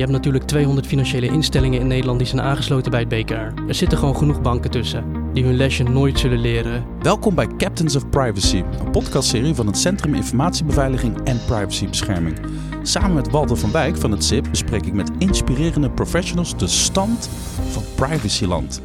[0.00, 3.62] hebt natuurlijk 200 financiële instellingen in Nederland die zijn aangesloten bij het BKR.
[3.68, 6.84] Er zitten gewoon genoeg banken tussen die hun lesje nooit zullen leren.
[7.02, 12.38] Welkom bij Captains of Privacy, een podcastserie van het Centrum Informatiebeveiliging en Privacybescherming.
[12.82, 17.28] Samen met Walter van Wijk van het CIP bespreek ik met inspirerende professionals de stand
[17.70, 18.80] van privacyland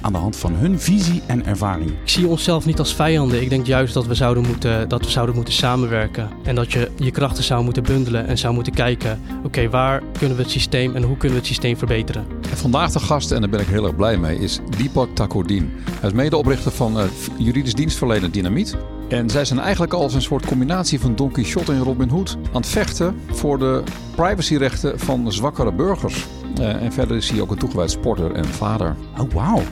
[0.00, 1.90] aan de hand van hun visie en ervaring.
[1.90, 3.42] Ik zie onszelf niet als vijanden.
[3.42, 6.28] Ik denk juist dat we zouden moeten, dat we zouden moeten samenwerken.
[6.42, 9.20] En dat je je krachten zou moeten bundelen en zou moeten kijken...
[9.44, 12.26] oké, waar kunnen we het systeem en hoe kunnen we het systeem verbeteren?
[12.50, 15.70] En vandaag de gast, en daar ben ik heel erg blij mee, is Deepak Takodin.
[16.00, 17.04] Hij is medeoprichter van uh,
[17.38, 18.76] juridisch dienstverlener Dynamiet.
[19.08, 22.60] En zij zijn eigenlijk als een soort combinatie van Don Quixote en Robin Hood aan
[22.60, 23.82] het vechten voor de
[24.14, 26.26] privacyrechten van zwakkere burgers.
[26.60, 28.96] Uh, en verder is hij ook een toegewijd sporter en vader.
[29.18, 29.62] Oh, wauw.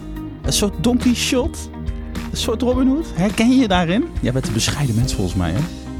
[0.47, 1.71] Een soort donkey shot.
[2.31, 3.07] Een soort Robin Hood.
[3.15, 4.05] Herken je je daarin?
[4.21, 5.59] Jij bent een bescheiden mens volgens mij, hè?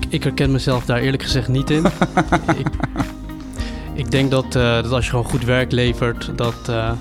[0.09, 1.85] Ik herken mezelf daar eerlijk gezegd niet in.
[2.63, 2.67] ik,
[3.95, 6.93] ik, denk dat, uh, dat als je gewoon goed werk levert, dat uh,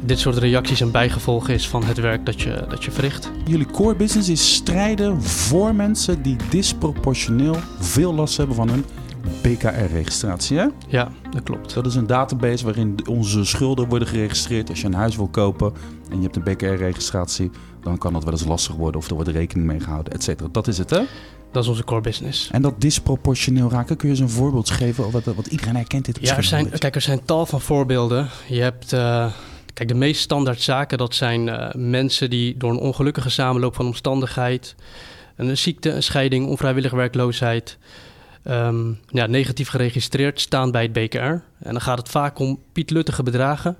[0.00, 3.30] dit soort reacties een bijgevolg is van het werk dat je, dat je verricht.
[3.44, 8.84] Jullie core business is strijden voor mensen die disproportioneel veel last hebben van hun
[9.42, 10.66] BKR-registratie, hè?
[10.88, 11.74] Ja, dat klopt.
[11.74, 14.68] Dat is een database waarin onze schulden worden geregistreerd.
[14.68, 15.72] Als je een huis wil kopen
[16.10, 17.50] en je hebt een BKR-registratie,
[17.82, 20.48] dan kan dat wel eens lastig worden of er wordt rekening mee gehouden, et cetera.
[20.52, 21.02] Dat is het, hè?
[21.52, 22.50] Dat is onze core business.
[22.50, 25.10] En dat disproportioneel raken, kun je eens een voorbeeld geven?
[25.10, 28.28] Wat, wat iedereen herkent dit Ja, er zijn, kijk, er zijn tal van voorbeelden.
[28.48, 28.92] Je hebt...
[28.92, 29.26] Uh,
[29.74, 33.86] Kijk, de meest standaard zaken, dat zijn uh, mensen die door een ongelukkige samenloop van
[33.86, 34.74] omstandigheid,
[35.36, 37.78] een ziekte, een scheiding, onvrijwillige werkloosheid,
[38.44, 41.18] um, ja, negatief geregistreerd staan bij het BKR.
[41.18, 43.76] En dan gaat het vaak om pietluttige bedragen.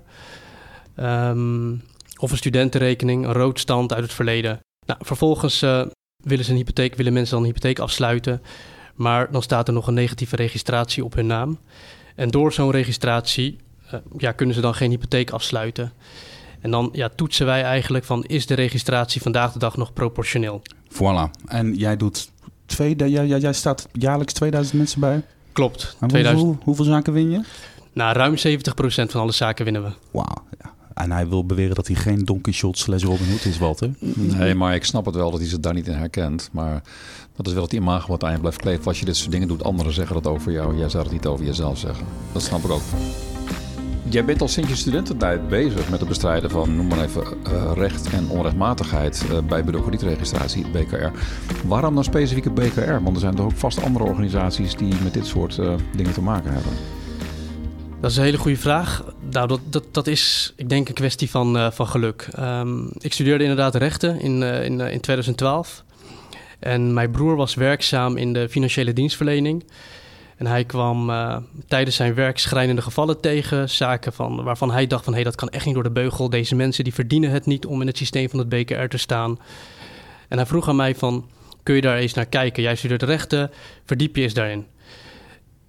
[0.95, 1.81] Um,
[2.17, 4.59] of een studentenrekening, een roodstand uit het verleden.
[4.85, 5.85] Nou, vervolgens uh,
[6.23, 8.41] willen, ze een hypotheek, willen mensen dan een hypotheek afsluiten.
[8.95, 11.59] Maar dan staat er nog een negatieve registratie op hun naam.
[12.15, 15.93] En door zo'n registratie uh, ja, kunnen ze dan geen hypotheek afsluiten.
[16.59, 20.61] En dan ja, toetsen wij eigenlijk van is de registratie vandaag de dag nog proportioneel?
[20.89, 21.45] Voilà.
[21.47, 22.31] En jij doet
[22.65, 25.23] twee, jij, jij staat jaarlijks 2000 mensen bij?
[25.51, 25.95] Klopt.
[26.07, 26.45] 2000.
[26.45, 27.41] Hoeveel, hoeveel, zaken win je?
[27.93, 28.39] Nou, ruim 70%
[29.11, 29.89] van alle zaken winnen we.
[30.11, 30.43] Wauw.
[30.63, 30.73] Ja.
[30.93, 33.89] En hij wil beweren dat hij geen Don Quixote slash Robin Hood is, Walter.
[34.15, 36.49] Nee, maar ik snap het wel dat hij zich daar niet in herkent.
[36.51, 36.81] Maar
[37.35, 38.85] dat is wel het imago wat aan je blijft kleven.
[38.85, 40.77] Als je dit soort dingen doet, anderen zeggen dat over jou.
[40.77, 42.05] Jij zou het niet over jezelf zeggen.
[42.31, 42.81] Dat snap ik ook.
[44.13, 47.71] Jij bent al sinds je studententijd bezig met het bestrijden van, noem maar even, uh,
[47.75, 51.09] recht en onrechtmatigheid uh, bij bedrijfsregistratie, BKR.
[51.67, 53.03] Waarom dan specifiek het BKR?
[53.03, 56.21] Want er zijn toch ook vast andere organisaties die met dit soort uh, dingen te
[56.21, 56.71] maken hebben.
[58.01, 59.03] Dat is een hele goede vraag.
[59.31, 62.27] Nou, dat, dat, dat is, ik denk, een kwestie van, van geluk.
[62.39, 65.83] Um, ik studeerde inderdaad rechten in, in, in 2012.
[66.59, 69.63] En mijn broer was werkzaam in de financiële dienstverlening.
[70.43, 71.37] En hij kwam uh,
[71.67, 73.69] tijdens zijn werk schrijnende gevallen tegen.
[73.69, 75.13] Zaken van, waarvan hij dacht van...
[75.13, 76.29] hé, hey, dat kan echt niet door de beugel.
[76.29, 79.39] Deze mensen die verdienen het niet om in het systeem van het BKR te staan.
[80.27, 81.29] En hij vroeg aan mij van...
[81.63, 82.63] kun je daar eens naar kijken?
[82.63, 83.51] Jij studeert rechten,
[83.85, 84.65] verdiep je eens daarin.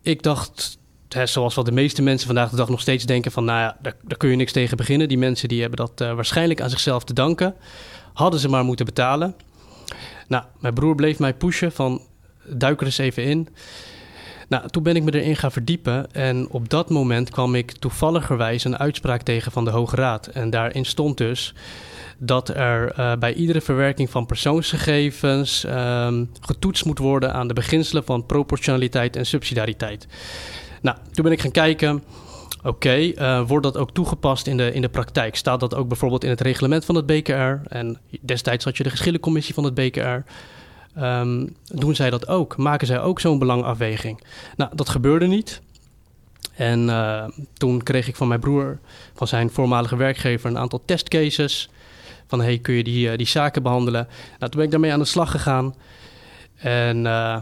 [0.02, 0.78] Ik dacht,
[1.24, 3.32] zoals wat de meeste mensen vandaag de dag nog steeds denken...
[3.32, 5.08] van nou ja, daar, kun je niks tegen beginnen.
[5.08, 7.54] Die mensen die hebben dat uh, waarschijnlijk aan zichzelf te danken.
[8.12, 9.34] Hadden ze maar moeten betalen.
[10.28, 12.02] Nou, mijn broer bleef mij pushen van...
[12.46, 13.48] duik er eens even in...
[14.54, 18.64] Nou, toen ben ik me erin gaan verdiepen en op dat moment kwam ik toevalligerwijs
[18.64, 20.26] een uitspraak tegen van de Hoge Raad.
[20.26, 21.54] En daarin stond dus
[22.18, 28.04] dat er uh, bij iedere verwerking van persoonsgegevens um, getoetst moet worden aan de beginselen
[28.04, 30.06] van proportionaliteit en subsidiariteit.
[30.82, 32.02] Nou, toen ben ik gaan kijken.
[32.62, 35.36] Oké, uh, wordt dat ook toegepast in de, in de praktijk?
[35.36, 37.68] Staat dat ook bijvoorbeeld in het reglement van het BKR?
[37.68, 40.18] En destijds had je de geschillencommissie van het BKR.
[40.98, 42.56] Um, doen zij dat ook?
[42.56, 44.20] Maken zij ook zo'n belangafweging?
[44.56, 45.60] Nou, dat gebeurde niet.
[46.56, 48.78] En uh, toen kreeg ik van mijn broer,
[49.14, 51.70] van zijn voormalige werkgever, een aantal testcases.
[52.26, 54.08] Van hey, kun je die, uh, die zaken behandelen?
[54.38, 55.74] Nou, toen ben ik daarmee aan de slag gegaan.
[56.56, 57.36] En uh,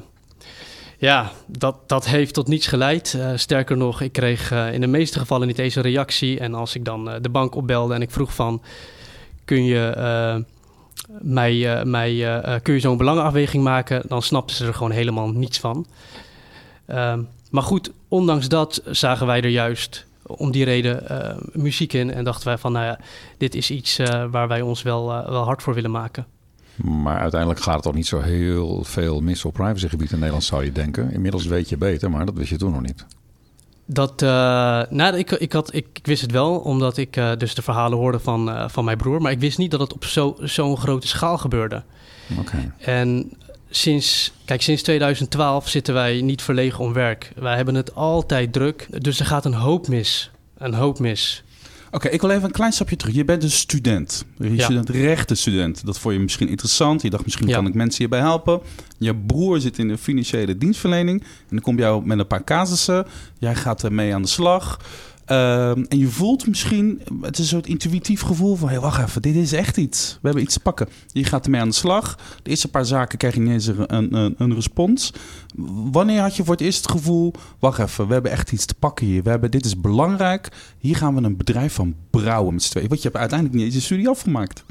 [0.98, 3.18] ja, dat, dat heeft tot niets geleid.
[3.34, 6.38] sterker nog, ik kreeg in de meeste gevallen niet eens een reactie.
[6.38, 8.62] En als ik dan de bank opbelde en ik vroeg van...
[9.44, 10.44] kun je
[11.20, 15.30] mij, uh, mij uh, kun je zo'n belangenafweging maken, dan snapten ze er gewoon helemaal
[15.30, 15.86] niets van.
[16.86, 17.14] Uh,
[17.50, 21.02] maar goed, ondanks dat zagen wij er juist om die reden
[21.52, 22.98] muziek in en dachten wij van, nou ja,
[23.38, 23.96] dit is iets
[24.30, 26.26] waar wij ons wel, wel hard voor willen maken.
[26.76, 30.64] Maar uiteindelijk gaat het toch niet zo heel veel mis op privacygebied in Nederland, zou
[30.64, 31.12] je denken.
[31.12, 33.06] Inmiddels weet je beter, maar dat wist je toen nog niet.
[33.92, 34.28] Dat, uh,
[34.90, 37.98] nou, ik, ik, had, ik, ik, wist het wel, omdat ik uh, dus de verhalen
[37.98, 39.22] hoorde van, uh, van mijn broer.
[39.22, 41.82] Maar ik wist niet dat het op zo'n zo grote schaal gebeurde.
[42.38, 42.72] Okay.
[42.78, 43.32] En
[43.70, 47.32] sinds, kijk, sinds 2012 zitten wij niet verlegen om werk.
[47.34, 50.30] Wij hebben het altijd druk, dus er gaat een hoop mis.
[50.58, 51.42] Een hoop mis.
[51.94, 53.14] Oké, ik wil even een klein stapje terug.
[53.14, 54.24] Je bent een student.
[54.38, 54.64] Je Ja.
[54.64, 55.86] student rechtenstudent.
[55.86, 57.02] Dat vond je misschien interessant.
[57.02, 57.54] Je dacht misschien Ja.
[57.54, 58.60] kan ik mensen hierbij helpen.
[58.98, 61.20] Je broer zit in de financiële dienstverlening.
[61.22, 63.06] En dan kom jou met een paar casussen.
[63.38, 64.80] Jij gaat ermee aan de slag.
[65.24, 68.68] Ehm, en je voelt misschien, het is een soort intuïtief gevoel van...
[68.68, 70.12] Hey, wacht even, dit is echt iets.
[70.12, 70.88] We hebben iets te pakken.
[71.06, 72.18] Je gaat ermee aan de slag.
[72.42, 75.12] De eerste paar zaken krijg je niet eens een, een, een respons.
[75.90, 77.32] Wanneer had je voor het eerst het gevoel...
[77.58, 79.22] wacht even, we hebben echt iets te pakken hier.
[79.22, 80.48] We hebben, dit is belangrijk.
[80.78, 82.88] Hier gaan we een bedrijf van brouwen met z'n tweeën.
[82.88, 84.64] Want je hebt uiteindelijk niet eens je studie afgemaakt.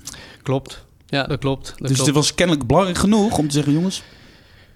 [0.44, 0.86] Klopt.
[1.06, 1.66] Ja, dat klopt.
[1.66, 2.06] Dat dus klopt.
[2.06, 3.74] het was kennelijk belangrijk genoeg om te zeggen...
[3.74, 4.04] jongens,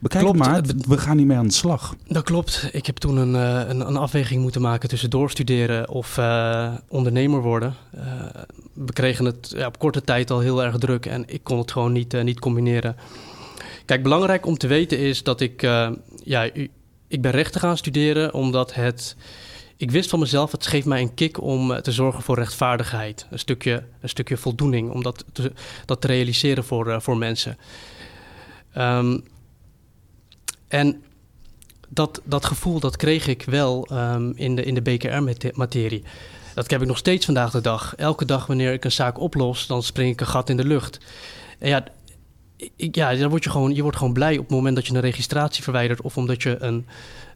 [0.07, 0.40] bekijk Klopt.
[0.40, 1.96] maar, we gaan niet mee aan de slag.
[2.07, 2.69] Dat klopt.
[2.72, 7.42] Ik heb toen een, eh, een, een afweging moeten maken tussen doorstuderen of eh, ondernemer
[7.42, 7.75] worden.
[7.92, 8.04] Eh,
[8.74, 11.72] we kregen het ja, op korte tijd al heel erg druk en ik kon het
[11.72, 12.96] gewoon niet, niet combineren.
[13.86, 15.62] Kijk, belangrijk om te weten is dat ik,
[16.24, 16.50] ja,
[17.07, 19.16] ik ben rechten gaan studeren omdat het,
[19.78, 23.28] ik wist van mezelf, het geeft mij een kick om te zorgen voor rechtvaardigheid.
[23.30, 25.52] Een stukje, een stukje voldoening, om dat te,
[25.86, 27.57] dat te realiseren voor, voor mensen.
[28.74, 29.18] Ehm,
[30.75, 31.04] en
[31.89, 36.04] dat, dat gevoel dat kreeg ik wel ehm, in de, in de BKR-materie.
[36.54, 37.95] Dat heb ik nog steeds vandaag de dag.
[37.95, 41.00] Elke dag wanneer ik een zaak oplos, dan spring ik een gat in de lucht.
[41.60, 41.83] En ja,
[42.75, 45.00] ja dan word je, gewoon, je wordt gewoon blij op het moment dat je een
[45.00, 46.01] registratie verwijdert...
[46.01, 46.86] of omdat je een,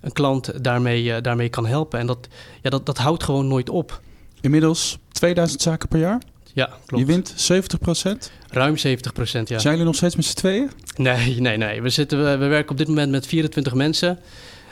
[0.01, 2.00] een klant daarmee, eh, daarmee kan helpen.
[2.00, 2.27] En dat,
[2.62, 4.01] ja, dat, dat houdt gewoon nooit op.
[4.42, 6.21] Inmiddels 2000 zaken per jaar.
[6.59, 7.03] Ja, klopt.
[7.03, 8.31] Je wint 70 procent.
[8.50, 9.59] Ruim 70 procent, ja.
[9.59, 10.69] Zijn jullie nog steeds met z'n tweeën?
[10.95, 11.81] Nee, nee, nee.
[11.81, 14.19] We, zitten, we, we werken op dit moment met 24 mensen.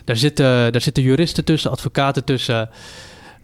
[0.06, 2.70] Daar zitten, daar zitten juristen tussen, advocaten tussen,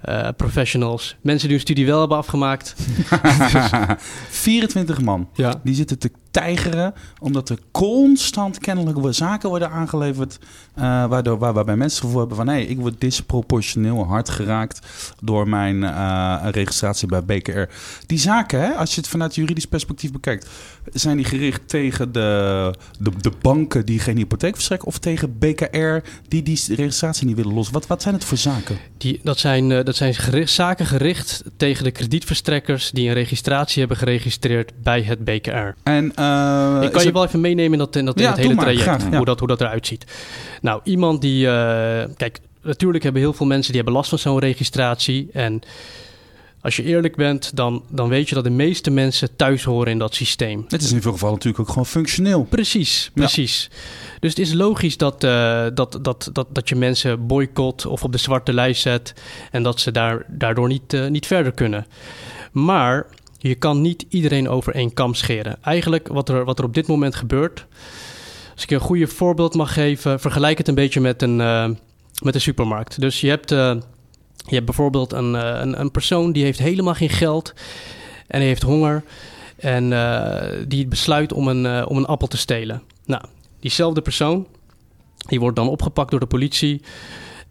[0.02, 1.16] eh, professionals.
[1.22, 2.76] Mensen die hun studie wel hebben afgemaakt.
[4.30, 5.30] 24 man.
[5.34, 5.62] Ja.
[5.64, 10.40] Die zitten te tijgeren, omdat er constant kennelijk zaken worden aangeleverd.
[10.76, 12.48] eh, waardoor, waar, waarbij mensen het gevoel hebben van...
[12.48, 14.80] hé, ik word disproportioneel hard geraakt
[15.22, 17.74] door mijn eh, registratie bij BKR.
[18.06, 20.50] Die zaken, hè, als je het vanuit juridisch perspectief bekijkt...
[20.94, 24.88] zijn die gericht tegen de, de, de banken die geen hypotheek verstrekken...
[24.88, 25.98] of tegen BKR
[26.28, 27.70] die die registratie niet willen los?
[27.70, 28.78] Wat, wat zijn het voor zaken?
[28.98, 33.80] Die, dat zijn, eh, dat zijn gericht, zaken gericht tegen de kredietverstrekkers die een registratie
[33.80, 35.76] hebben geregistreerd bij het BKR.
[35.84, 36.16] En,
[36.82, 38.84] ik kan je wel even meenemen in dat, in dat, in Ja, hele maar, traject,
[38.84, 40.06] graag, hoe, dat, hoe dat eruit ziet.
[40.62, 41.48] Nou, iemand die...
[41.48, 45.30] eh, kijk, natuurlijk hebben heel veel mensen die hebben last van zo'n registratie.
[45.34, 45.62] En
[46.62, 50.00] als je eerlijk bent, dan, dan weet je dat de meeste mensen thuis horen in
[50.00, 50.66] dat systeem.
[50.68, 52.44] Het is in veel gevallen natuurlijk ook gewoon functioneel.
[52.44, 53.70] Precies, precies.
[54.20, 58.12] Dus het is logisch dat, eh, dat, dat, dat, dat je mensen boycott of op
[58.12, 59.14] de zwarte lijst zet
[59.52, 61.86] en dat ze daar, daardoor niet, eh, niet verder kunnen.
[62.52, 63.06] Maar
[63.50, 65.58] je kan niet iedereen over één kam scheren.
[65.62, 67.66] Eigenlijk wat er, wat er op dit moment gebeurt,
[68.54, 71.70] als ik je een goede voorbeeld mag geven, vergelijk het een beetje met een, eh,
[72.22, 73.00] met een supermarkt.
[73.00, 73.76] Dus je hebt, eh,
[74.36, 77.54] je hebt bijvoorbeeld een, eh, een, een persoon die heeft helemaal geen geld
[78.28, 79.04] en die heeft honger.
[79.56, 79.90] En
[80.68, 82.82] die besluit om een, om een appel te stelen.
[83.06, 83.24] Nou,
[83.60, 84.48] diezelfde persoon,
[85.18, 86.82] die wordt dan opgepakt door de politie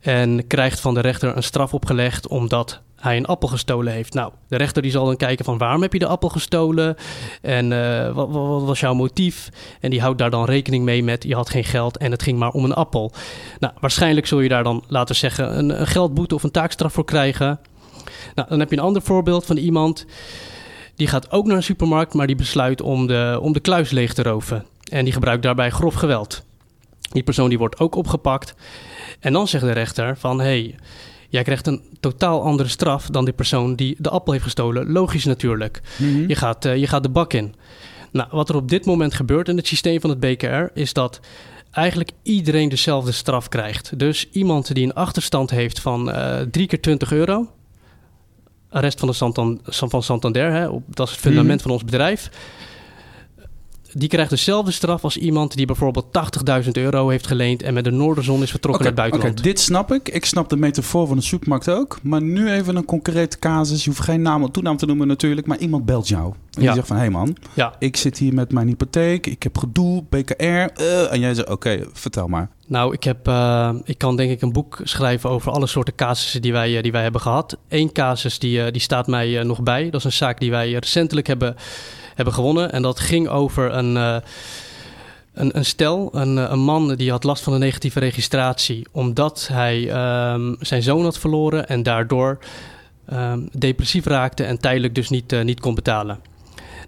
[0.00, 4.14] en krijgt van de rechter een straf opgelegd omdat hij een appel gestolen heeft.
[4.14, 6.96] Nou, de rechter die zal dan kijken van waarom heb je de appel gestolen
[7.40, 8.28] en eh, wat,
[8.62, 9.48] was jouw motief?
[9.80, 12.38] En die houdt daar dan rekening mee met je had geen geld en het ging
[12.38, 13.12] maar om een appel.
[13.58, 17.04] Nou, waarschijnlijk zul je daar dan, laten zeggen, een, een geldboete of een taakstraf voor
[17.04, 17.60] krijgen.
[18.34, 20.06] Nou, dan heb je een ander voorbeeld van iemand
[20.94, 24.14] die gaat ook naar een supermarkt, maar die besluit om de, om de kluis leeg
[24.14, 24.64] te roven.
[24.90, 26.44] En die gebruikt daarbij grof geweld.
[27.00, 28.54] Die persoon die wordt ook opgepakt.
[29.20, 30.40] En dan zegt de rechter van...
[30.40, 30.74] hé, hey,
[31.32, 34.92] jij krijgt een totaal andere straf dan die persoon die de appel heeft gestolen.
[34.92, 35.80] Logisch natuurlijk.
[35.98, 36.28] Mhm.
[36.28, 37.54] Je gaat, eh, je gaat de bak in.
[38.10, 40.64] Nou, wat er op dit moment gebeurt in het systeem van het BKR...
[40.74, 41.20] is dat
[41.70, 43.98] eigenlijk iedereen dezelfde straf krijgt.
[43.98, 47.48] Dus iemand die een achterstand heeft van eh drie keer 20 euro...
[48.70, 51.62] arrest van, de Santan, van Santander, hè, op, dat is het fundament Mhm.
[51.62, 52.30] van ons bedrijf...
[53.94, 56.06] Die krijgt dezelfde straf als iemand die bijvoorbeeld
[56.64, 59.32] 80.000 euro heeft geleend en met de Noorderzon is vertrokken naar het buitenland.
[59.40, 60.08] oké, dit snap ik.
[60.08, 61.98] Ik snap de metafoor van de supermarkt ook.
[62.02, 63.84] Maar nu even een concrete casus.
[63.84, 65.46] Je hoeft geen naam en toenaam te noemen natuurlijk.
[65.46, 66.26] Maar iemand belt jou.
[66.32, 66.74] En die Ja.
[66.74, 66.96] zegt van...
[66.96, 69.26] Hé hey man, Ja, ik zit hier met mijn hypotheek.
[69.26, 70.42] Ik heb gedoe, BKR.
[70.42, 72.48] eh, en jij zegt, oké, vertel maar.
[72.66, 76.42] nou, ik, heb, eh, ik kan denk ik een boek schrijven over alle soorten casussen
[76.42, 77.56] die wij, eh, die wij hebben gehad.
[77.68, 79.84] Eén casus die, die staat mij nog bij.
[79.84, 81.56] Dat is een zaak die wij recentelijk hebben,
[82.14, 82.72] hebben gewonnen.
[82.72, 84.16] En dat ging over een, eh,
[85.34, 88.86] een, een stel, een, eh, een man die had last van een negatieve registratie.
[88.92, 92.38] Omdat hij ehm, zijn zoon had verloren en daardoor
[93.06, 96.20] ehm, depressief raakte en tijdelijk dus niet, eh, niet kon betalen.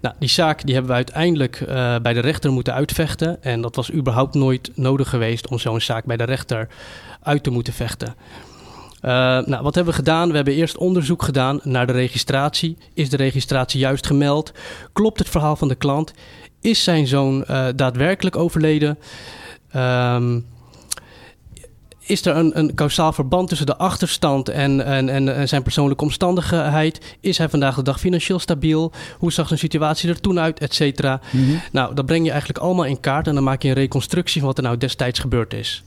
[0.01, 1.63] Nou, die zaak die hebben we uiteindelijk
[2.01, 3.43] bij de rechter moeten uitvechten.
[3.43, 6.67] En dat was überhaupt nooit nodig geweest om zo'n zaak bij de rechter
[7.21, 8.15] uit te moeten vechten.
[9.05, 9.11] Uh,
[9.45, 10.29] nou, wat hebben we gedaan?
[10.29, 12.77] We hebben eerst onderzoek gedaan naar de registratie.
[12.93, 14.51] Is de registratie juist gemeld?
[14.93, 16.13] Klopt het verhaal van de klant?
[16.61, 18.97] Is zijn zoon uh, daadwerkelijk overleden?
[19.75, 20.45] Um,
[22.05, 27.17] is er een, een kausaal verband tussen de achterstand en, en, en, zijn persoonlijke omstandigheid?
[27.19, 28.91] Is hij vandaag de dag financieel stabiel?
[29.17, 31.19] Hoe zag zijn situatie er toen uit, et cetera?
[31.31, 31.55] Mhm.
[31.71, 34.49] Nou, dat breng je eigenlijk allemaal in kaart en dan maak je een reconstructie van
[34.49, 35.83] wat er nou destijds gebeurd is.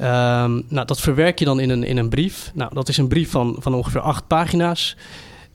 [0.00, 2.50] Um, nou, dat verwerk je dan in een, in een brief.
[2.54, 4.96] Nou, dat is een brief van, van ongeveer acht pagina's.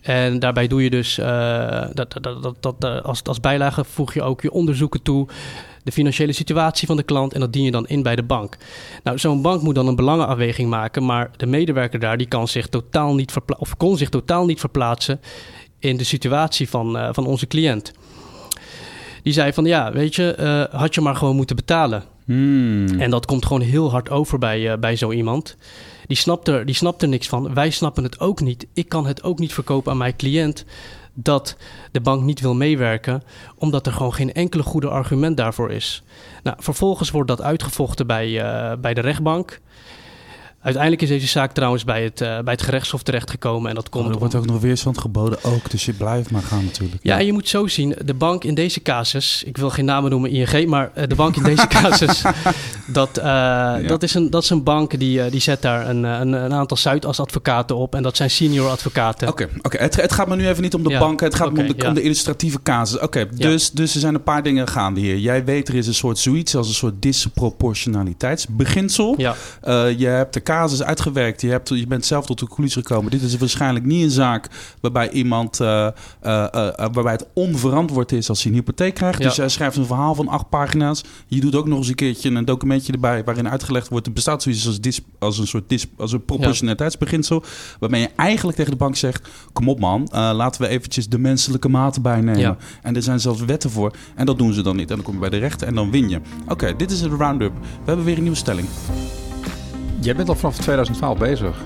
[0.01, 1.25] En daarbij doe je dus, uh,
[1.93, 5.27] dat, dat, dat, dat, als, als bijlage voeg je ook je onderzoeken toe
[5.83, 8.57] de financiële situatie van de klant en dat dien je dan in bij de bank.
[9.03, 12.67] Nou, zo'n bank moet dan een belangenafweging maken, maar de medewerker daar die kan zich
[12.67, 15.21] totaal niet of kon zich totaal niet verplaatsen
[15.79, 17.91] in de situatie van, uh, van onze cliënt.
[19.23, 22.03] Die zei van ja, weet je, had je maar gewoon moeten betalen.
[22.25, 22.87] Hmm.
[22.99, 25.57] En dat komt gewoon heel hard over bij, uh, bij zo iemand.
[26.07, 27.53] Die snapt, er, die snapt er niks van.
[27.53, 28.67] Wij snappen het ook niet.
[28.73, 30.65] Ik kan het ook niet verkopen aan mijn cliënt
[31.13, 31.57] dat
[31.91, 33.23] de bank niet wil meewerken,
[33.57, 36.03] omdat er gewoon geen enkele goede argument daarvoor is.
[36.43, 39.59] Nou, vervolgens wordt dat uitgevochten bij, uh, bij de rechtbank.
[40.65, 43.69] Uiteindelijk is deze zaak trouwens bij het, uh, bij het gerechtshof terechtgekomen.
[43.69, 46.41] En dat komt oh, er wordt ook nog weerstand geboden ook, dus je blijft maar
[46.41, 46.97] gaan natuurlijk.
[47.01, 50.09] Ja, en je moet zo zien, de bank in deze casus, ik wil geen namen
[50.09, 52.21] noemen ING, maar uh, de bank in deze casus,
[52.87, 53.81] dat, uh, ja.
[53.87, 56.77] dat, is een, dat is een bank die, die zet daar een, een, een aantal
[56.77, 57.95] Zuidas-advocaten op.
[57.95, 59.27] En dat zijn senior advocaten.
[59.27, 59.81] Oké, okay, okay.
[59.81, 60.99] het, het, gaat me nu even niet om de ja.
[60.99, 62.99] bank, het gaat okay, me om de, om de illustratieve casus.
[62.99, 65.17] Oké, dus, dus er zijn een paar dingen gaande hier.
[65.17, 69.15] Jij weet, er is een soort zoiets als een soort disproportionaliteitsbeginsel.
[69.17, 69.35] Ja.
[69.97, 71.41] je hebt de casus uitgewerkt.
[71.41, 73.11] Je, hebt, je bent zelf tot de conclusie gekomen.
[73.11, 74.47] Dit is waarschijnlijk niet een zaak
[74.81, 79.19] waarbij iemand uh, uh, uh, waarbij het onverantwoord is als hij een hypotheek krijgt.
[79.19, 79.27] Ja.
[79.27, 81.03] Dus jij schrijft een verhaal van acht pagina's.
[81.27, 84.05] Je doet ook nog eens een keertje een documentje erbij waarin uitgelegd wordt.
[84.05, 87.43] Het bestaat zoiets als, dis, als een soort dis, als een proportionaliteitsbeginsel.
[87.79, 91.69] Waarmee je eigenlijk tegen de bank zegt: Kom op man, laten we eventjes de menselijke
[91.69, 92.39] maten bijnemen.
[92.39, 92.57] Ja.
[92.81, 93.95] En er zijn zelfs wetten voor.
[94.15, 94.89] En dat doen ze dan niet.
[94.89, 96.19] En dan kom je bij de rechter en dan win je.
[96.43, 97.53] Oké, okay, dit is het roundup.
[97.53, 98.67] We hebben weer een nieuwe stelling.
[100.05, 101.61] Jij bent al vanaf 2012 bezig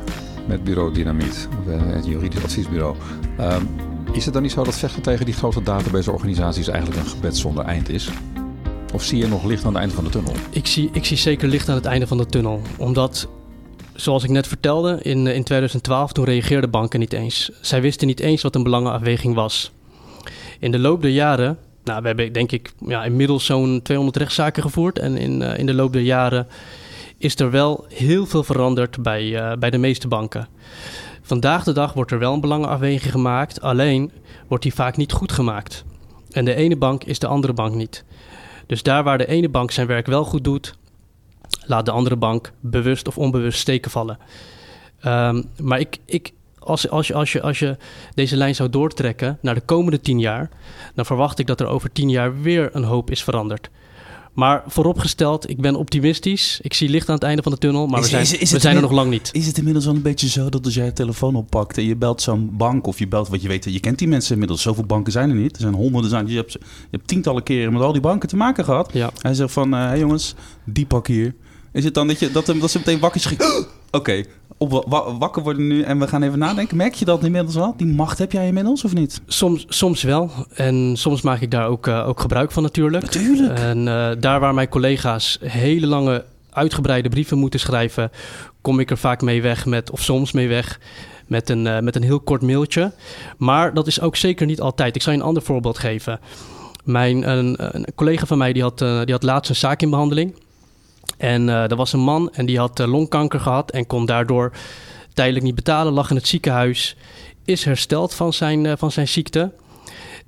[0.48, 2.96] met bureau Dynamiet, het juridisch adviesbureau.
[3.40, 3.70] Um,
[4.14, 7.66] is het dan niet zo dat vechten tegen die grote database-organisaties eigenlijk een gebed zonder
[7.66, 8.10] eind is?
[8.94, 10.34] Of zie je nog licht aan het einde van de tunnel?
[10.50, 12.62] Ik zie, ik zie zeker licht aan het einde van de tunnel.
[12.78, 13.28] Omdat,
[13.94, 17.52] zoals ik net vertelde, in, in 2012 toen reageerden banken niet eens.
[17.62, 19.72] Zij wisten niet eens wat een belangenafweging was.
[20.60, 24.64] In de loop der jaren, nou, we hebben denk ik ja, inmiddels zo'n 200 rechtszaken
[24.64, 25.00] gevoerd.
[25.00, 26.48] En in, uh, in de loop der jaren
[27.20, 30.48] is er wel heel veel veranderd bij, uh, bij de meeste banken.
[31.22, 34.12] Vandaag de dag wordt er wel een belangenafweging gemaakt, alleen
[34.48, 35.84] wordt die vaak niet goed gemaakt.
[36.32, 38.04] En de ene bank is de andere bank niet.
[38.66, 40.76] Dus daar waar de ene bank zijn werk wel goed doet,
[41.66, 44.18] laat de andere bank bewust of onbewust steken vallen.
[45.06, 47.78] Um, maar ik, ik, als, als, je, als, je, als je
[48.14, 50.50] deze lijn zou doortrekken naar de komende tien jaar,
[50.96, 53.70] dan verwacht ik dat er over tien jaar weer een hoop is veranderd.
[54.34, 56.60] Maar vooropgesteld, ik ben optimistisch.
[56.62, 58.60] Ik zie licht aan het einde van de tunnel, maar is, we zijn, is, we
[58.60, 59.30] zijn er nog lang niet.
[59.34, 61.96] Is het inmiddels wel een beetje zo dat als jij je telefoon oppakt en je
[61.96, 64.62] belt zo'n bank of je belt wat je weet, je kent die mensen inmiddels.
[64.62, 65.56] Zoveel banken zijn er niet.
[65.56, 66.60] Er zijn honderden, zijn, je, hebt, je
[66.92, 68.90] hebt tientallen keren met al die banken te maken gehad.
[68.94, 69.10] Ja.
[69.22, 71.36] Hij zegt van, hé uh, hey jongens, die pak hier.
[71.72, 73.66] Is het dan dat, je, dat, dat ze meteen wakker schrikken?
[73.92, 74.24] Oké,
[74.60, 74.86] op,
[75.20, 76.78] wakker worden nu en we gaan even nadenken.
[76.78, 77.74] Merk je dat inmiddels wel?
[77.78, 79.22] Die macht heb jij inmiddels of niet?
[79.28, 80.32] Soms, soms wel.
[80.54, 83.04] En soms maak ik daar ook, uh, ook gebruik van natuurlijk.
[83.04, 83.60] Natuurlijk.
[83.60, 88.12] En uh, daar waar mijn collega's hele lange uitgebreide brieven moeten schrijven...
[88.62, 90.80] kom ik er vaak mee weg met, of soms mee weg...
[91.28, 92.92] Met een, uh, met een heel kort mailtje.
[93.38, 94.96] Maar dat is ook zeker niet altijd.
[94.96, 96.20] Ik zal je een ander voorbeeld geven.
[96.84, 100.36] Mijn, een, een collega van mij die had, die had laatst een zaak in behandeling...
[101.18, 104.52] En uh, er was een man en die had uh, longkanker gehad en kon daardoor
[105.14, 106.96] tijdelijk niet betalen, lag in het ziekenhuis,
[107.46, 109.52] is hersteld van zijn, uh, van zijn ziekte.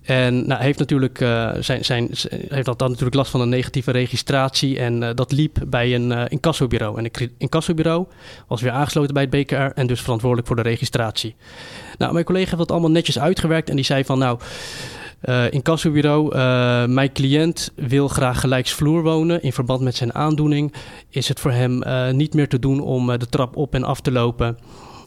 [0.02, 1.18] En nou, heeft natuurlijk
[1.60, 2.10] zijn, zijn,
[2.48, 4.80] heeft dan natuurlijk last van een negatieve registratie.
[4.80, 6.98] En dat liep bij een incassobureau.
[6.98, 8.06] En het incassobureau
[8.48, 11.36] was weer aangesloten bij het BKR en dus verantwoordelijk voor de registratie.
[11.98, 14.40] Nou, mijn collega heeft dat allemaal netjes uitgewerkt en die zei van nou.
[15.26, 19.44] Uh, incassobureau, uh, mijn cliënt wil graag gelijksvloer wonen.
[19.44, 20.74] In verband met zijn aandoening
[21.10, 24.02] is het voor hem uh, niet meer te doen om de trap op en af
[24.02, 24.58] te lopen.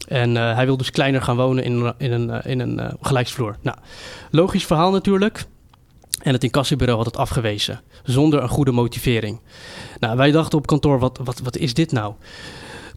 [0.07, 3.55] En hij wil dus kleiner gaan wonen in, in een, in een gelijksvloer.
[3.61, 3.77] Nou,
[4.31, 5.45] logisch verhaal natuurlijk.
[6.21, 9.39] En het incassobureau had het afgewezen, zonder een goede motivering.
[9.99, 12.13] Nou, wij dachten op kantoor, wat, wat, wat is dit nou?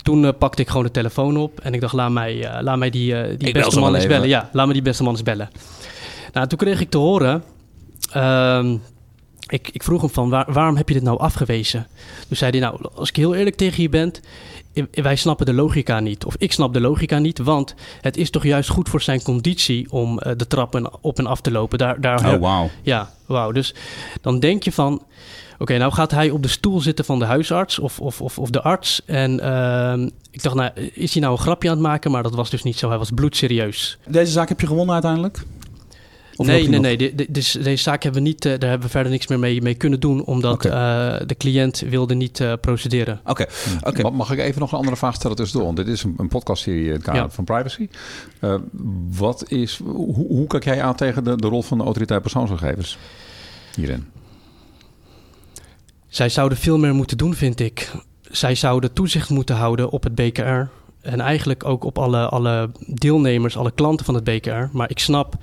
[0.03, 3.37] Toen pakte ik gewoon de telefoon op en ik dacht, laat mij, laat mij die,
[3.37, 4.29] die beste man eens bellen.
[4.29, 5.51] Ja, laat me die beste man eens bellen.
[6.39, 7.43] Nou, toen kreeg ik te horen
[8.13, 8.77] ehm,
[9.49, 11.87] ik, ik vroeg hem van waar- waarom heb je dit nou afgewezen?
[12.29, 14.13] Toen zei hij nou, als ik heel eerlijk tegen je ben,
[14.91, 16.25] wij snappen de logica niet.
[16.25, 19.91] Of ik snap de logica niet, want het is toch juist goed voor zijn conditie
[19.93, 21.79] om eh, de trappen op en af te lopen.
[21.79, 22.71] Daar, daar Oh, wauw.
[22.83, 23.53] ja, wauw.
[23.53, 23.75] Dus
[24.21, 25.03] dan denk je van...
[25.61, 28.51] Oké, nou gaat hij op de stoel zitten van de huisarts of, of, of, of
[28.51, 29.03] de arts.
[29.07, 32.11] En ehm, ik dacht, nou, is hij nou een grapje aan het maken?
[32.11, 32.89] Maar dat was dus niet zo.
[32.89, 33.99] Hij was bloedserieus.
[34.07, 35.43] Deze zaak heb je gewonnen uiteindelijk?
[36.41, 36.81] Of nee, nee, nog?
[36.81, 36.97] nee.
[36.97, 39.39] de- de- dus deze zaak hebben we niet, eh, daar hebben we verder niks meer
[39.39, 40.25] mee, mee kunnen doen.
[40.25, 40.73] Omdat eh,
[41.27, 43.21] de cliënt wilde niet eh, procederen.
[43.25, 43.47] Oké,
[43.83, 44.03] oké.
[44.03, 45.65] Ma- Mag ik even nog een andere vraag stellen tussendoor?
[45.67, 47.31] Want dit is een, een podcastserie in het kader Ja.
[47.31, 47.89] van privacy.
[48.41, 48.55] Eh,
[49.11, 52.99] wat is, hoe, hoe kijk jij aan tegen de, de rol van de autoriteit persoonsgegevens
[53.75, 54.07] hierin?
[56.09, 57.91] Zij zouden veel meer moeten doen, vind ik.
[58.31, 60.69] Zij zouden toezicht moeten houden op het BKR.
[61.01, 64.65] En eigenlijk ook op alle, alle deelnemers, alle klanten van het BKR.
[64.73, 65.35] Maar ik snap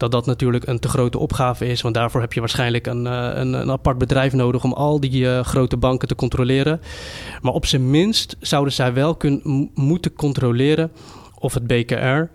[0.00, 1.80] dat dat natuurlijk een te grote opgave is.
[1.80, 5.30] Want daarvoor heb je waarschijnlijk een, eh, een, een apart bedrijf nodig om al die
[5.30, 6.80] eh, grote banken te controleren.
[7.42, 10.92] Maar op zijn minst zouden zij wel kun, m- moeten controleren
[11.38, 12.30] of het BKR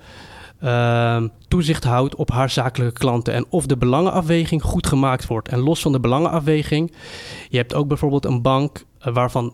[0.60, 3.34] ehm, toezicht houdt op haar zakelijke klanten.
[3.34, 5.50] En of de belangenafweging goed gemaakt wordt.
[5.50, 6.92] En los van de belangenafweging,
[7.50, 9.54] je hebt ook bijvoorbeeld een bank eh, waarvan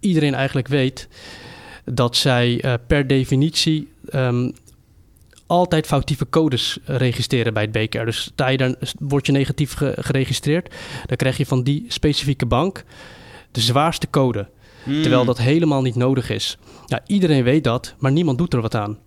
[0.00, 1.08] iedereen eigenlijk weet
[1.84, 4.50] dat zij per definitie ehm,
[5.50, 8.04] altijd foutieve codes eh, registreren bij het BKR.
[8.04, 10.74] Dus sta je dan, word je negatief ge- geregistreerd,
[11.06, 12.84] dan krijg je van die specifieke bank
[13.50, 14.48] de zwaarste code.
[14.84, 15.00] Hmm.
[15.02, 16.58] Terwijl dat helemaal niet nodig is.
[16.86, 18.98] Ja, iedereen weet dat, maar niemand doet er wat aan.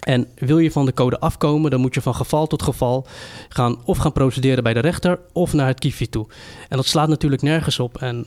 [0.00, 3.06] En wil je van de code afkomen, dan moet je van geval tot geval
[3.48, 6.26] gaan of gaan procederen bij de rechter of naar het KIFI toe.
[6.68, 7.96] En dat slaat natuurlijk nergens op.
[7.98, 8.24] En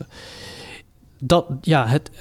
[1.19, 2.11] dat, ja, het,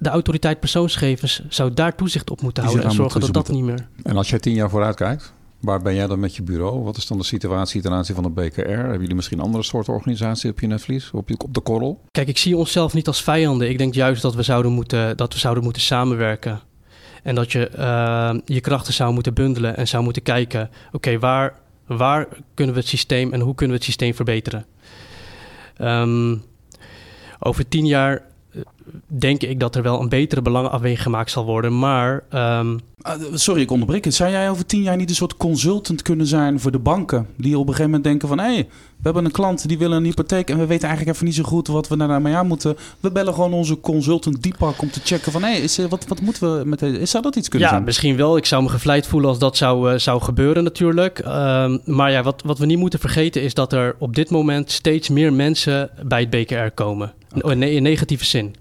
[0.00, 3.88] de autoriteit persoonsgegevens zou daar toezicht op moeten houden en zorgen dat dat niet meer.
[4.02, 6.82] En als jij tien jaar vooruit kijkt, waar ben jij dan met je bureau?
[6.82, 8.68] Wat is dan de situatie ten aanzien van de BKR?
[8.68, 12.00] Hebben jullie misschien andere soorten organisatie op je netvlies, op, je, op de korrel?
[12.10, 13.68] Kijk, ik zie onszelf niet als vijanden.
[13.68, 16.60] Ik denk juist dat we zouden moeten, dat we zouden moeten samenwerken.
[17.22, 21.54] En dat je eh, je krachten zou moeten bundelen en zou moeten kijken: oké, waar,
[21.86, 24.66] waar kunnen we het systeem en hoe kunnen we het systeem verbeteren?
[25.76, 26.36] Ehm,
[27.38, 28.28] over tien jaar
[29.06, 31.78] denk ik dat er wel een betere belangenafweging gemaakt zal worden.
[31.78, 34.14] Maar ehm, Ah, sorry, ik onderbreek het.
[34.14, 37.26] Zou jij over tien jaar niet een soort consultant kunnen zijn voor de banken?
[37.36, 38.38] Die op een gegeven moment denken van...
[38.38, 40.50] hé, hey, we hebben een klant die wil een hypotheek...
[40.50, 42.76] en we weten eigenlijk even niet zo goed wat we daarmee aan moeten.
[43.00, 45.42] We bellen gewoon onze consultant Deepak om te checken van...
[45.42, 47.06] hé, is er- wat, wat moeten we met deze...
[47.06, 47.86] Zou dat iets kunnen ja, zijn?
[47.86, 48.36] misschien wel.
[48.36, 51.18] Ik zou me gevleid voelen als dat zou, eh, zou gebeuren natuurlijk.
[51.18, 54.70] Ehm, maar ja, wat, wat we niet moeten vergeten is dat er op dit moment
[54.70, 57.12] steeds meer mensen bij het BKR komen.
[57.42, 58.54] In negatieve zin.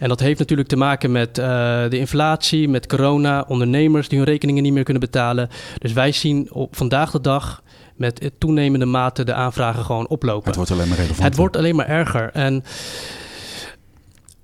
[0.00, 1.44] En dat heeft natuurlijk te maken met eh,
[1.88, 5.48] de inflatie, met corona, ondernemers die hun rekeningen niet meer kunnen betalen.
[5.78, 7.62] Dus wij zien op vandaag de dag
[7.96, 10.46] met toenemende mate de aanvragen gewoon oplopen.
[10.46, 11.22] Het wordt alleen maar relevant.
[11.22, 12.30] Het wordt alleen maar erger.
[12.32, 12.64] En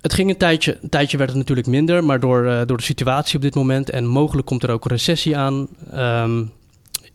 [0.00, 2.82] het ging een tijdje, een tijdje werd het natuurlijk minder, maar door, eh, door de
[2.82, 6.44] situatie op dit moment en mogelijk komt er ook een recessie aan, ehm,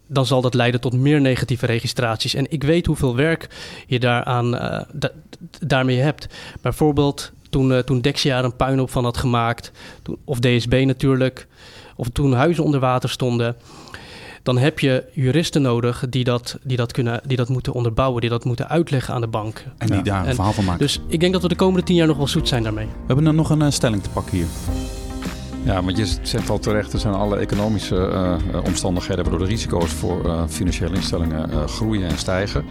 [0.07, 2.33] dan zal dat leiden tot meer negatieve registraties.
[2.33, 3.47] En ik weet hoeveel werk
[3.87, 5.11] je daaraan, eh, da-
[5.59, 6.27] daarmee hebt.
[6.61, 11.47] Bijvoorbeeld toen, eh, toen Dexia er een puinhoop van had gemaakt, toen, of DSB natuurlijk,
[11.95, 13.55] of toen huizen onder water stonden.
[14.43, 18.29] Dan heb je juristen nodig die dat, die, dat kunnen, die dat moeten onderbouwen, die
[18.29, 19.65] dat moeten uitleggen aan de bank.
[19.77, 20.01] En die Ja.
[20.03, 20.79] daar een En verhaal van maken.
[20.79, 22.85] Dus ik denk dat we de komende tien jaar nog wel zoet zijn daarmee.
[22.85, 24.47] We hebben dan nog een eh, stelling te pakken hier.
[25.63, 29.91] Ja, want je zegt al terecht, er zijn alle economische eh, omstandigheden waardoor de risico's
[29.91, 32.65] voor eh, financiële instellingen eh, groeien en stijgen.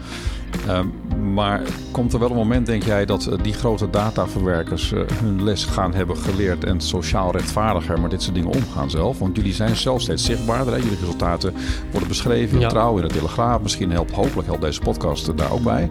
[0.66, 0.86] Ehm,
[1.32, 5.94] maar komt er wel een moment, denk jij, dat die grote dataverwerkers hun les gaan
[5.94, 9.18] hebben geleerd en sociaal rechtvaardiger met dit soort dingen omgaan zelf?
[9.18, 10.72] Want jullie zijn zelf steeds zichtbaarder.
[10.72, 10.78] Hè?
[10.78, 11.54] Jullie resultaten
[11.90, 12.68] worden beschreven in Ja.
[12.68, 13.62] Trouw, in de Telegraaf.
[13.62, 15.90] Misschien helpt, hopelijk helpt deze podcast er daar ook bij.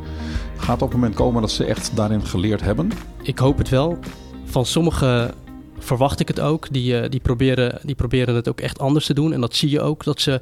[0.57, 2.91] Gaat op een moment komen dat ze echt daarin geleerd hebben?
[3.21, 3.97] Ik hoop het wel.
[4.45, 5.33] Van sommigen
[5.79, 6.67] verwacht ik het ook.
[6.71, 9.33] Die, eh, die, proberen, die proberen het ook echt anders te doen.
[9.33, 10.39] En dat zie je ook, dat ze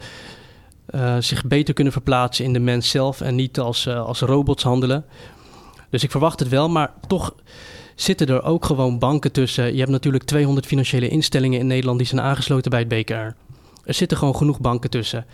[0.86, 4.64] eh, zich beter kunnen verplaatsen in de mens zelf en niet als, eh, als robots
[4.64, 5.06] handelen.
[5.90, 7.36] Dus ik verwacht het wel, maar toch
[7.96, 9.72] zitten er ook gewoon banken tussen.
[9.74, 13.36] Je hebt natuurlijk 200 financiële instellingen in Nederland die zijn aangesloten bij het BKR.
[13.86, 15.26] Er zitten gewoon genoeg banken tussen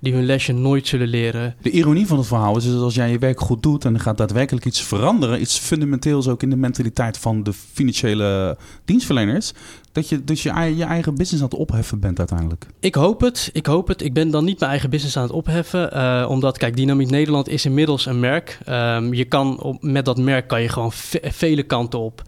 [0.00, 1.54] die hun lesje nooit zullen leren.
[1.62, 4.00] De ironie van het verhaal is dat als jij je werk goed doet en er
[4.00, 9.52] gaat daadwerkelijk iets veranderen, iets fundamenteels ook in de mentaliteit van de financiële dienstverleners,
[9.92, 12.66] dat je dus je, je eigen business aan het opheffen bent uiteindelijk.
[12.80, 14.02] Ik hoop het, ik hoop het.
[14.02, 15.92] Ik ben dan niet mijn eigen business aan het opheffen.
[15.92, 18.58] eh, omdat, kijk, Dynamiet Nederland is inmiddels een merk.
[18.64, 22.22] Ehm, je kan op, met dat merk kan je gewoon ve- vele kanten op.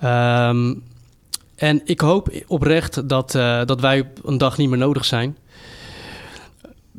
[0.00, 0.74] Ehm,
[1.56, 5.36] en ik hoop oprecht dat, eh, dat wij een dag niet meer nodig zijn.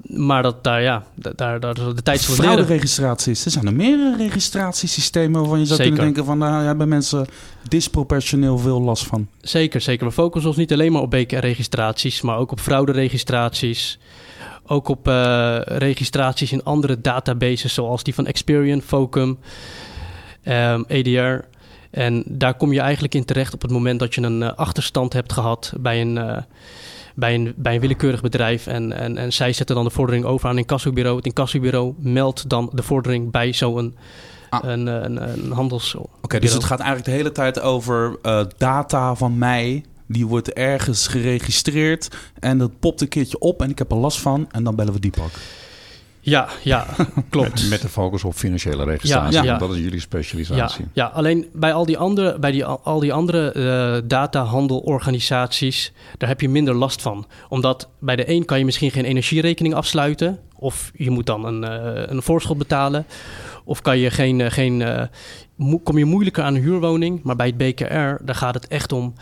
[0.07, 2.51] Maar dat daar, ja, da- daar, daar de tijd zal leren.
[2.51, 3.45] Frauderegistraties.
[3.45, 5.93] Er zijn er meerdere registratiesystemen waarvan je zou Zeker.
[5.93, 6.39] kunnen denken van...
[6.39, 7.27] daar hebben mensen
[7.67, 9.27] disproportioneel veel last van.
[9.41, 10.05] Zeker, zeker.
[10.05, 13.99] We focussen ons niet alleen maar op BKR-registraties, maar ook op frauderegistraties.
[14.65, 19.39] Ook op eh, registraties in andere databases, zoals die van Experian, Focum,
[20.43, 21.45] ehm, EDR.
[21.91, 25.13] En daar kom je eigenlijk in terecht op het moment dat je een eh, achterstand
[25.13, 26.37] hebt gehad bij een, eh,
[27.17, 28.67] bij een, bij een willekeurig bedrijf.
[28.67, 31.17] En, en, en zij zetten dan de vordering over aan een incassobureau.
[31.17, 33.95] Het incassobureau meldt dan de vordering bij zo'n
[34.49, 34.59] Ah.
[34.63, 35.95] een, een, een handels...
[36.21, 39.83] Oké, dus het gaat eigenlijk de hele tijd over eh, data van mij.
[40.05, 44.19] Die wordt ergens geregistreerd en dat popt een keertje op en ik heb er last
[44.19, 44.47] van.
[44.51, 45.31] En dan bellen we Deepak.
[46.29, 46.85] Ja, ja,
[47.29, 47.69] klopt.
[47.69, 49.33] Met de focus op financiële registratie.
[49.33, 49.47] Ja, ja.
[49.47, 50.85] want Dat is jullie specialisatie.
[50.93, 56.41] ja, alleen bij al die andere, bij die, al die andere eh, datahandelorganisaties, daar heb
[56.41, 57.27] je minder last van.
[57.49, 60.39] Omdat bij de een kan je misschien geen energierekening afsluiten.
[60.55, 63.05] Of je moet dan een, eh, een voorschot betalen.
[63.63, 65.09] Of kan je geen, eh, geen,
[65.83, 67.23] kom je moeilijker aan een huurwoning.
[67.23, 69.13] Maar bij het BKR, daar gaat het echt om,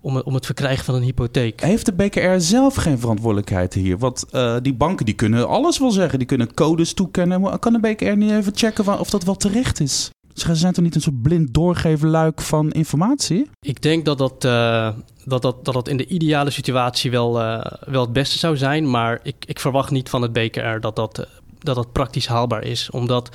[0.00, 1.60] om, het- om het verkrijgen van een hypotheek.
[1.60, 3.98] Heeft de BKR zelf geen verantwoordelijkheid hier?
[3.98, 6.18] Want eh, die banken die kunnen alles wel zeggen.
[6.18, 7.40] Die kunnen codes toekennen.
[7.40, 10.10] Maar kan de BKR niet even checken of dat wel terecht is?
[10.34, 13.50] Ze zijn toch niet een soort blind doorgeven luik van informatie?
[13.60, 14.88] Ik denk dat dat, eh,
[15.24, 18.90] dat, dat, dat dat in de ideale situatie wel, eh, wel het beste zou zijn.
[18.90, 21.26] Maar ik, ik verwacht niet van het BKR dat dat,
[21.58, 22.90] dat dat praktisch haalbaar is.
[22.90, 23.28] Omdat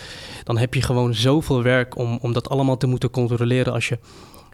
[0.43, 3.73] dan heb je gewoon zoveel werk om, om dat allemaal te moeten controleren.
[3.73, 3.99] Als je,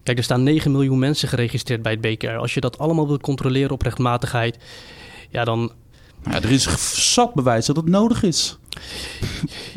[0.08, 2.28] kijk, er staan 9 miljoen mensen geregistreerd bij het BKR.
[2.38, 4.58] Als je dat allemaal wil controleren op rechtmatigheid,
[5.30, 5.72] ja, dan.
[6.32, 8.58] Ja, er is zat bewijs dat het nodig is.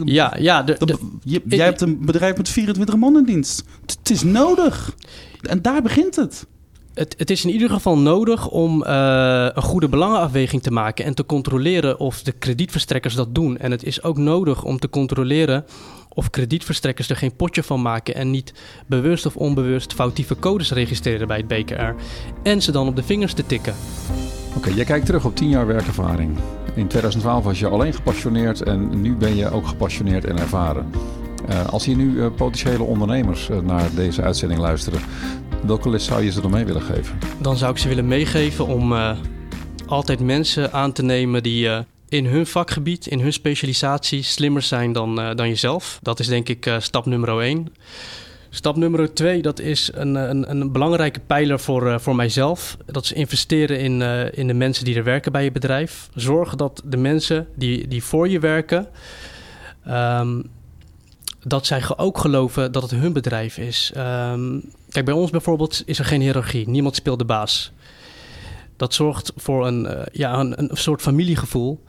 [0.04, 0.98] Ja, ja, de,
[1.46, 3.64] jij hebt een bedrijf met 24 man in dienst.
[3.80, 4.94] Het- Het is nodig.
[5.40, 6.46] En daar begint het.
[6.94, 11.14] Het, het is in ieder geval nodig om eh, een goede belangenafweging te maken en
[11.14, 13.58] te controleren of de kredietverstrekkers dat doen.
[13.58, 15.64] En het is ook nodig om te controleren
[16.14, 18.52] of kredietverstrekkers er geen potje van maken en niet
[18.86, 21.94] bewust of onbewust foutieve codes registreren bij het BKR.
[22.42, 23.74] En ze dan op de vingers te tikken.
[24.56, 26.38] Oké, jij kijkt terug op 10 jaar werkervaring.
[26.74, 30.90] In 2012 was je alleen gepassioneerd en nu ben je ook gepassioneerd en ervaren.
[31.48, 35.00] Eh, als hier nu eh, potentiële ondernemers eh, naar deze uitzending luisteren,
[35.66, 37.18] welke les zou je ze dan mee willen geven?
[37.40, 38.94] Dan zou ik ze willen meegeven om
[39.86, 41.68] altijd mensen aan te nemen die
[42.10, 45.98] in hun vakgebied, in hun specialisatie slimmer zijn dan, eh, dan jezelf.
[46.02, 47.74] Dat is denk ik eh, stap nummer één.
[48.50, 52.76] Stap nummer twee, dat is een, eh, een, een belangrijke pijler voor, voor mijzelf.
[52.86, 54.02] Dat is investeren in,
[54.34, 56.08] in de mensen die er werken bij je bedrijf.
[56.14, 58.88] Zorg dat de mensen die, die voor je werken,
[59.84, 60.42] ehm,
[61.42, 63.92] dat zij ook geloven dat het hun bedrijf is.
[63.94, 66.68] Ehm, kijk, bij ons bijvoorbeeld is er geen hiërarchie.
[66.68, 67.72] Niemand speelt de baas.
[68.80, 71.84] Dat zorgt voor een, eh, ja, een, een soort familiegevoel.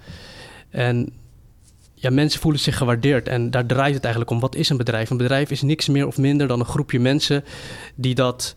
[0.70, 1.14] En
[1.96, 3.28] ja, mensen voelen zich gewaardeerd.
[3.28, 4.40] En daar draait het eigenlijk om.
[4.40, 5.10] Wat is een bedrijf?
[5.10, 7.44] Een bedrijf is niks meer of minder dan een groepje mensen
[7.96, 8.56] die dat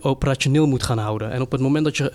[0.00, 1.30] operationeel moet gaan houden.
[1.30, 2.12] En op het moment dat je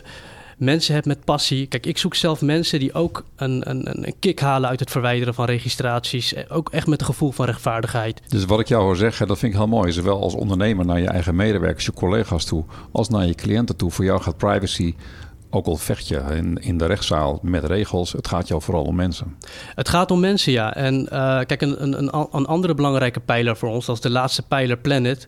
[0.58, 1.68] mensen hebt met passie.
[1.68, 4.92] Kijk, ik zoek zelf mensen die ook een, een, een een kick halen uit het
[4.92, 6.34] verwijderen van registraties.
[6.34, 8.22] Eh, Ook echt met een gevoel van rechtvaardigheid.
[8.28, 9.92] Dus wat ik jou hoor zeggen, dat vind ik heel mooi.
[9.92, 13.92] Zowel als ondernemer naar je eigen medewerkers, je collega's toe, als naar je cliënten toe.
[13.92, 14.96] Voor jou gaat privacy,
[15.56, 18.96] ook al vecht je in, in de rechtszaal met regels, het gaat jou vooral om
[18.96, 19.36] mensen.
[19.76, 20.76] Het gaat om mensen, ja.
[20.76, 24.78] En eh, kijk, een, een, een, andere belangrijke pijler voor ons, is de laatste pijler
[24.78, 25.28] Planet,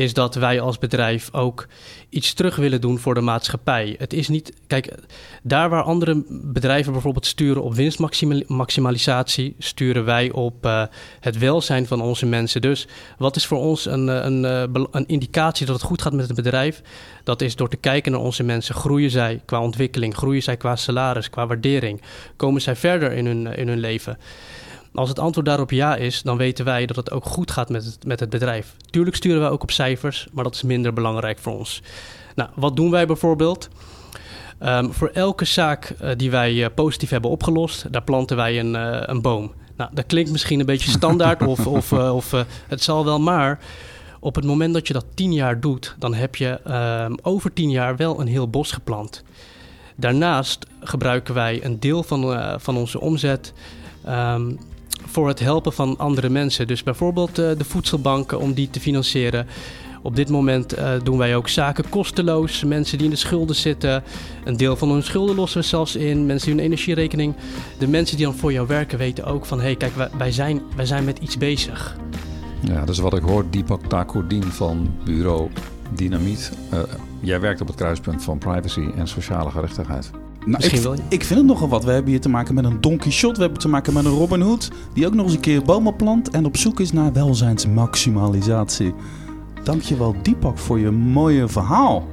[0.00, 1.66] is dat wij als bedrijf ook
[2.08, 3.94] iets terug willen doen voor de maatschappij.
[3.98, 4.94] Het is niet, kijk,
[5.42, 10.82] daar waar andere bedrijven bijvoorbeeld sturen op winstmaximalisatie, sturen wij op eh,
[11.20, 12.60] het welzijn van onze mensen.
[12.60, 16.12] Dus wat is voor ons een, eh, een, eh, een indicatie dat het goed gaat
[16.12, 16.82] met het bedrijf?
[17.24, 18.74] Dat is door te kijken naar onze mensen.
[18.74, 20.14] Groeien zij qua ontwikkeling?
[20.14, 22.02] Groeien zij qua salaris, qua waardering?
[22.36, 24.18] Komen zij verder in hun, in hun leven?
[24.94, 27.84] Als het antwoord daarop ja is, dan weten wij dat het ook goed gaat met
[27.84, 28.74] het, met het bedrijf.
[28.90, 31.82] Tuurlijk sturen wij ook op cijfers, maar dat is minder belangrijk voor ons.
[32.34, 33.68] Nou, wat doen wij bijvoorbeeld?
[34.58, 38.76] Ehm, voor elke zaak eh, die wij eh, positief hebben opgelost, daar planten wij een,
[38.76, 39.52] eh, een boom.
[39.76, 42.34] Nou, dat klinkt misschien een beetje standaard of, of, of
[42.68, 43.58] het zal wel, maar
[44.20, 47.70] op het moment dat je dat tien jaar doet, dan heb je ehm, over tien
[47.70, 49.22] jaar wel een heel bos geplant.
[49.96, 53.52] Daarnaast gebruiken wij een deel van, van onze omzet
[54.04, 54.52] ehm,
[55.10, 56.66] voor het helpen van andere mensen.
[56.66, 59.46] Dus bijvoorbeeld eh, de voedselbanken om die te financieren.
[60.02, 62.64] Op dit moment eh, doen wij ook zaken kosteloos.
[62.64, 64.02] Mensen die in de schulden zitten.
[64.44, 66.26] Een deel van hun schulden lossen we zelfs in.
[66.26, 67.34] Mensen die hun energierekening.
[67.78, 69.58] De mensen die dan voor jou werken weten ook van...
[69.58, 71.96] hé, hey, kijk, wij, zijn, wij zijn met iets bezig.
[72.60, 75.50] Ja, dus wat ik hoor, Deepak Takurdin van bureau
[75.94, 76.52] Dynamiet.
[76.70, 76.78] Eh,
[77.20, 80.10] jij werkt op het kruispunt van privacy en sociale gerechtigheid.
[80.46, 81.00] Nou, ik, wel, ja.
[81.08, 81.84] ik vind het nogal wat.
[81.84, 83.34] We hebben hier te maken met een Don Quixote.
[83.34, 84.70] We hebben te maken met een Robin Hood.
[84.94, 86.30] Die ook nog eens een keer bomen plant.
[86.30, 88.94] En op zoek is naar welzijnsmaximalisatie.
[89.64, 92.08] Dankjewel Deepak voor je mooie verhaal.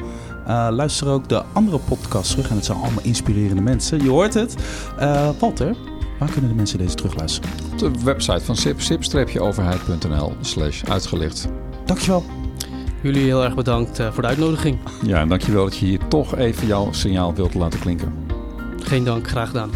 [0.45, 2.49] Eh, luister ook de andere podcasts terug.
[2.49, 4.03] En het zijn allemaal inspirerende mensen.
[4.03, 4.55] Je hoort het.
[4.99, 5.75] Eh, Walter,
[6.19, 7.49] waar kunnen de mensen deze terugluisteren?
[7.71, 11.47] Op de website van SIP, sip-overheid.nl slash uitgelicht.
[11.85, 12.23] Dankjewel.
[13.01, 14.77] Jullie heel erg bedankt eh, voor de uitnodiging.
[15.05, 18.13] Ja, en dankjewel dat je hier toch even jouw signaal wilt laten klinken.
[18.83, 19.69] Geen dank, graag gedaan.